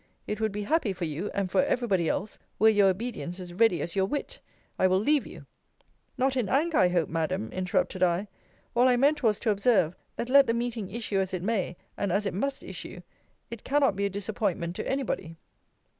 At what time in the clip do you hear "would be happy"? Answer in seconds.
0.41-0.93